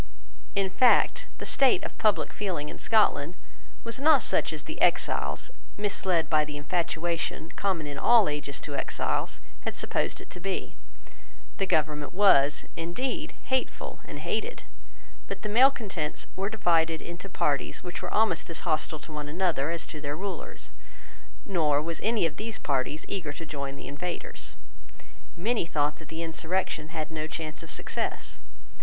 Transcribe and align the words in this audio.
In 0.55 0.71
fact, 0.71 1.27
the 1.37 1.45
state 1.45 1.83
of 1.83 1.95
public 1.99 2.33
feeling 2.33 2.69
in 2.69 2.79
Scotland 2.79 3.35
was 3.83 3.99
not 3.99 4.23
such 4.23 4.51
as 4.51 4.63
the 4.63 4.81
exiles, 4.81 5.51
misled 5.77 6.27
by 6.27 6.43
the 6.43 6.57
infatuation 6.57 7.51
common 7.51 7.85
in 7.85 7.99
all 7.99 8.27
ages 8.27 8.59
to 8.61 8.73
exiles, 8.75 9.41
had 9.59 9.75
supposed 9.75 10.19
it 10.19 10.31
to 10.31 10.39
be. 10.39 10.75
The 11.57 11.67
government 11.67 12.15
was, 12.15 12.65
indeed, 12.75 13.35
hateful 13.43 13.99
and 14.03 14.17
hated. 14.17 14.63
But 15.27 15.43
the 15.43 15.49
malecontents 15.49 16.25
were 16.35 16.49
divided 16.49 16.99
into 17.03 17.29
parties 17.29 17.83
which 17.83 18.01
were 18.01 18.11
almost 18.11 18.49
as 18.49 18.61
hostile 18.61 18.97
to 18.97 19.11
one 19.11 19.29
another 19.29 19.69
as 19.69 19.85
to 19.85 20.01
their 20.01 20.15
rulers; 20.17 20.71
nor 21.45 21.79
was 21.79 21.99
any 22.01 22.25
of 22.25 22.37
those 22.37 22.57
parties 22.57 23.05
eager 23.07 23.31
to 23.33 23.45
join 23.45 23.75
the 23.75 23.85
invaders. 23.87 24.55
Many 25.37 25.67
thought 25.67 25.97
that 25.97 26.07
the 26.09 26.23
insurrection 26.23 26.87
had 26.87 27.11
no 27.11 27.27
chance 27.27 27.61
of 27.61 27.69
success. 27.69 28.39